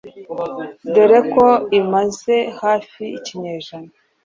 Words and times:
dore 0.93 1.19
ko 1.33 1.47
imaze 1.79 2.35
hafi 2.61 3.03
ikinyejana 3.17 3.91